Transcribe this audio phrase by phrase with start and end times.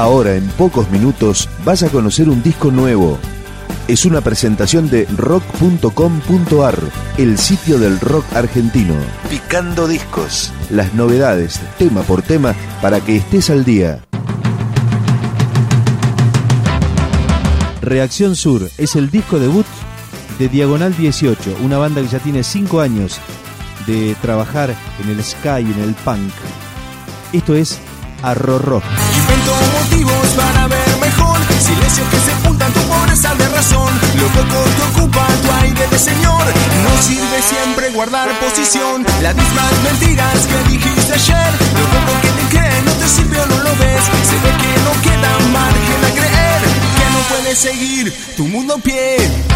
[0.00, 3.18] Ahora, en pocos minutos, vas a conocer un disco nuevo.
[3.86, 6.78] Es una presentación de rock.com.ar,
[7.18, 8.94] el sitio del rock argentino.
[9.28, 10.54] Picando discos.
[10.70, 14.02] Las novedades, tema por tema, para que estés al día.
[17.82, 19.66] Reacción Sur es el disco debut
[20.38, 23.20] de Diagonal 18, una banda que ya tiene 5 años
[23.86, 24.74] de trabajar
[25.04, 26.32] en el sky, en el punk.
[27.34, 27.78] Esto es
[28.22, 28.80] Arrorro.
[29.30, 31.38] Invento motivos para ver mejor.
[31.60, 33.92] Silencio que se juntan tu pobreza de razón.
[34.18, 36.44] Lo poco que ocupa tu aire de señor.
[36.82, 39.06] No sirve siempre guardar posición.
[39.22, 41.52] Las mismas mentiras que dijiste ayer.
[41.78, 44.02] Lo poco que te creen no te sirve o no lo ves.
[44.28, 46.60] Se ve que no queda margen a creer.
[46.98, 49.49] Que no puedes seguir tu mundo pie.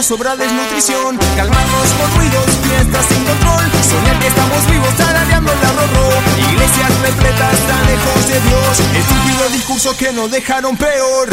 [0.00, 1.18] Nos sobra desnutrición.
[1.36, 3.64] Calmarnos con ruidos, fiestas sin control.
[3.86, 8.80] Soñar que estamos vivos, tarareando la rorro Iglesias repletas tan lejos de Dios.
[8.96, 11.28] Estúpido discurso que nos dejaron peor.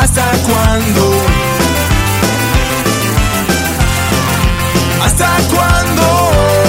[0.00, 1.22] ¿Hasta cuándo?
[5.04, 6.61] ¿Hasta cuándo?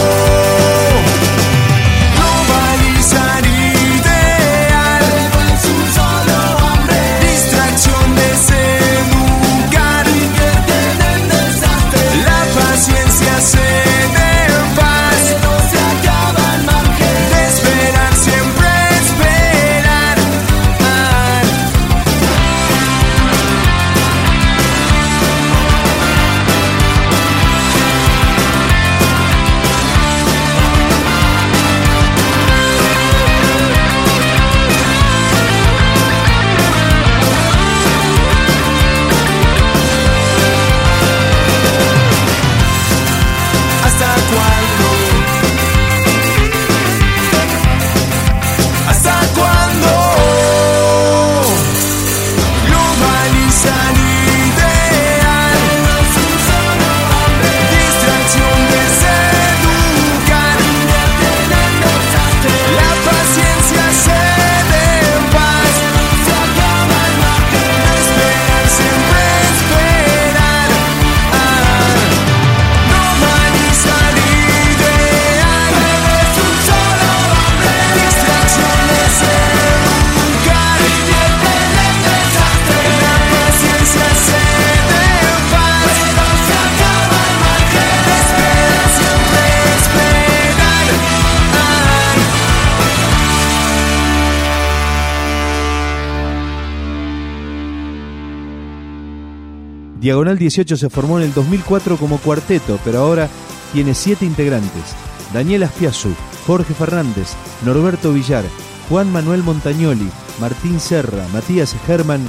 [100.04, 103.30] Diagonal 18 se formó en el 2004 como cuarteto, pero ahora
[103.72, 104.98] tiene siete integrantes.
[105.34, 106.10] Daniel Aspiazu,
[106.46, 107.30] Jorge Fernández,
[107.64, 108.44] Norberto Villar,
[108.90, 110.10] Juan Manuel Montañoli,
[110.42, 112.20] Martín Serra, Matías Germán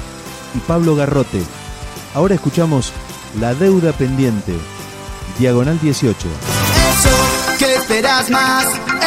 [0.55, 1.43] y Pablo Garrote.
[2.15, 2.93] Ahora escuchamos
[3.41, 4.55] La deuda pendiente.
[5.41, 6.15] Diagonal 18.
[6.17, 8.65] Eso que esperas más,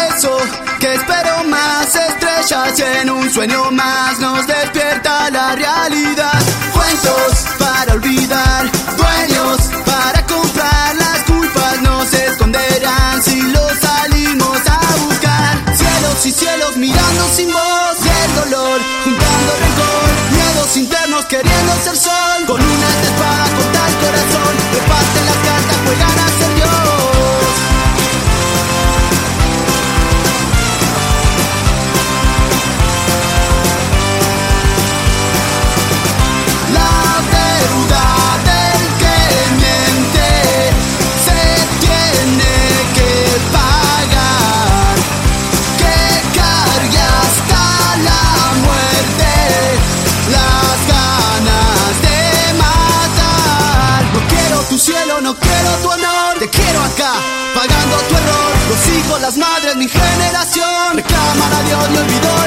[0.10, 0.38] eso
[0.80, 6.42] que espero más, estrellas en un sueño más, nos despierta la realidad.
[6.74, 14.80] Cuentos para olvidar, dueños para comprar, las culpas no se esconderán si los salimos a
[15.06, 15.76] buscar.
[15.76, 21.98] Cielos y cielos mirando sin voz, y el dolor juntando rencor, miedos internos queriendo ser
[21.98, 22.46] sol,
[59.28, 60.96] las madres, mi generación.
[60.96, 62.46] Reclaman a Dios y olvidó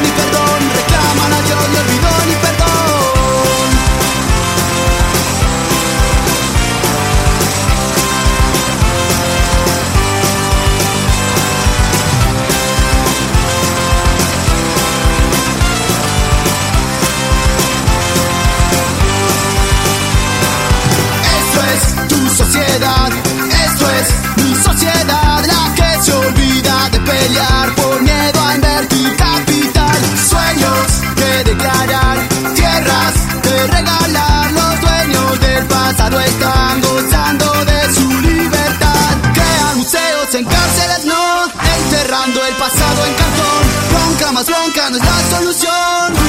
[40.33, 43.91] En cárceles no, enterrando el pasado en cartón.
[43.91, 46.20] Bronca más bronca no es la solución.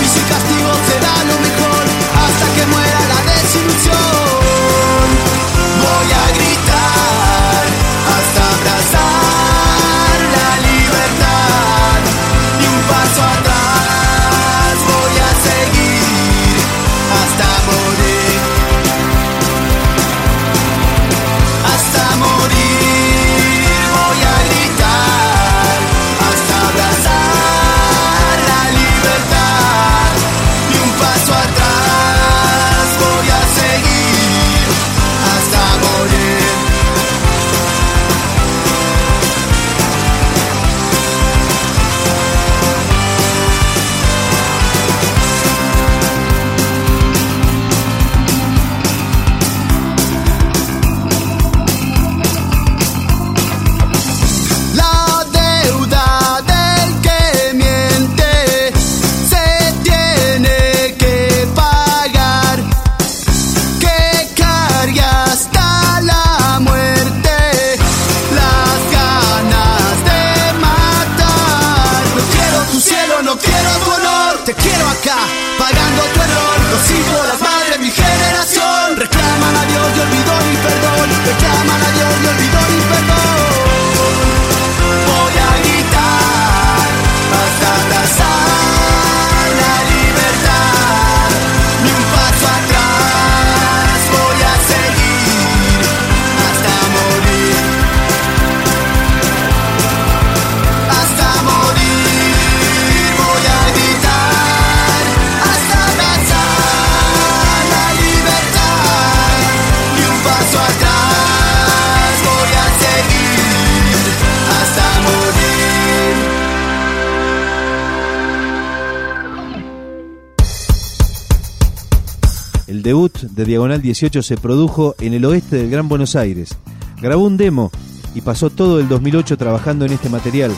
[123.42, 126.56] de Diagonal 18 se produjo en el oeste del Gran Buenos Aires.
[127.02, 127.72] Grabó un demo
[128.14, 130.52] y pasó todo el 2008 trabajando en este material,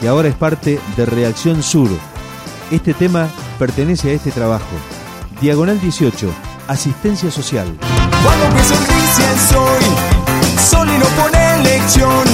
[0.00, 1.90] que ahora es parte de Reacción Sur.
[2.70, 4.64] Este tema pertenece a este trabajo.
[5.42, 6.32] Diagonal 18,
[6.68, 7.66] Asistencia Social.
[8.24, 9.84] Cuando que sonrisa soy,
[10.70, 12.24] sol y no pone elección.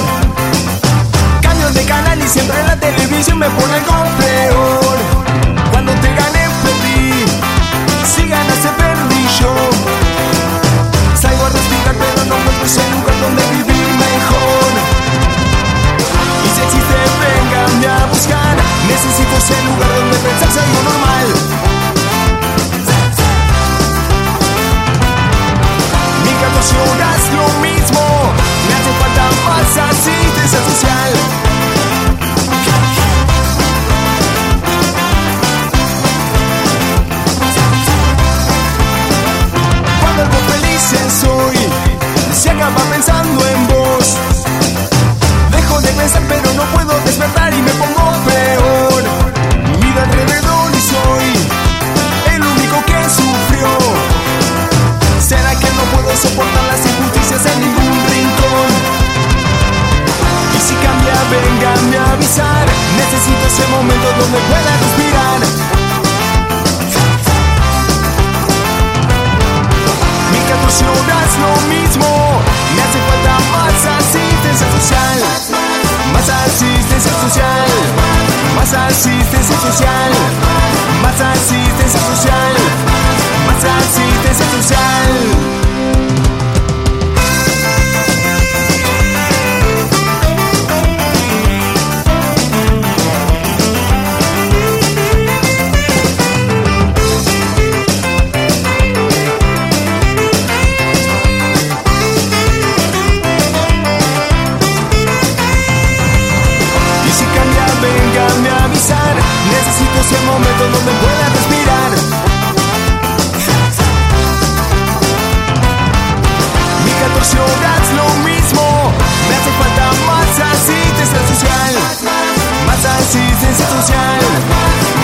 [1.42, 4.87] Cambios de canal y siempre en la televisión me pone complejo.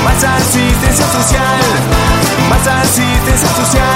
[0.05, 1.61] más asistencia social,
[2.49, 3.94] más asistencia social.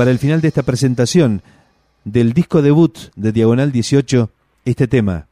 [0.00, 1.42] para el final de esta presentación
[2.04, 4.30] del disco debut de Diagonal 18,
[4.64, 5.26] este tema,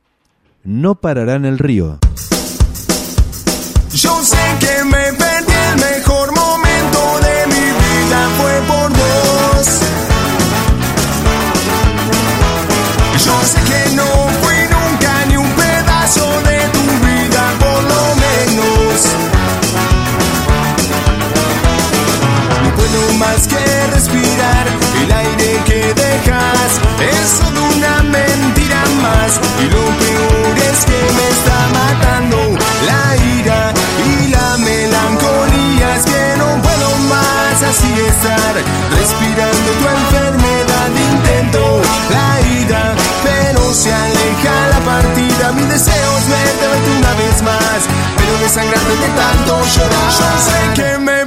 [0.62, 1.98] No pararán el río.
[3.94, 6.17] Yo sé que me perdí el mejor.
[37.68, 38.54] así estar
[38.96, 40.88] respirando tu enfermedad.
[41.12, 45.52] Intento la ida, pero se aleja la partida.
[45.52, 47.80] Mi deseo es verte, una vez más,
[48.16, 50.10] pero desangrarme de tanto llorar.
[50.18, 51.17] Yo sé que me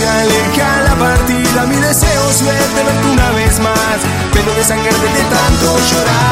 [0.00, 3.98] se aleja la partida, mi deseo es verte, una vez más,
[4.32, 6.29] pero desangrarte de tanto llorar.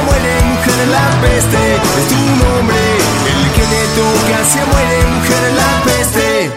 [0.00, 2.76] se muere, mujer la peste, es tu nombre.
[3.32, 6.50] El que te toca se muere, mujer la peste.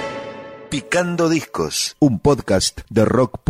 [0.70, 3.44] Picando Discos, un podcast de rock.